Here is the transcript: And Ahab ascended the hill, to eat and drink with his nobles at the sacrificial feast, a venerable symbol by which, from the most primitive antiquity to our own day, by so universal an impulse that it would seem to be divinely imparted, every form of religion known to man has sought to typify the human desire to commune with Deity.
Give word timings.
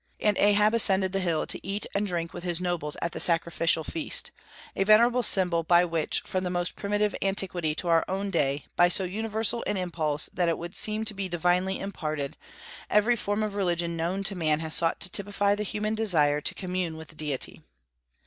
And 0.19 0.35
Ahab 0.39 0.73
ascended 0.73 1.11
the 1.11 1.19
hill, 1.19 1.45
to 1.45 1.63
eat 1.63 1.85
and 1.93 2.07
drink 2.07 2.33
with 2.33 2.43
his 2.43 2.59
nobles 2.59 2.97
at 3.03 3.11
the 3.11 3.19
sacrificial 3.19 3.83
feast, 3.83 4.31
a 4.75 4.83
venerable 4.83 5.21
symbol 5.21 5.61
by 5.61 5.85
which, 5.85 6.21
from 6.21 6.43
the 6.43 6.49
most 6.49 6.75
primitive 6.75 7.13
antiquity 7.21 7.75
to 7.75 7.87
our 7.87 8.03
own 8.07 8.31
day, 8.31 8.65
by 8.75 8.89
so 8.89 9.03
universal 9.03 9.63
an 9.67 9.77
impulse 9.77 10.27
that 10.33 10.49
it 10.49 10.57
would 10.57 10.75
seem 10.75 11.05
to 11.05 11.13
be 11.13 11.29
divinely 11.29 11.79
imparted, 11.79 12.35
every 12.89 13.15
form 13.15 13.43
of 13.43 13.53
religion 13.53 13.95
known 13.95 14.23
to 14.23 14.33
man 14.35 14.59
has 14.59 14.73
sought 14.73 14.99
to 15.01 15.11
typify 15.11 15.53
the 15.53 15.61
human 15.61 15.93
desire 15.93 16.41
to 16.41 16.55
commune 16.55 16.97
with 16.97 17.15
Deity. 17.15 17.61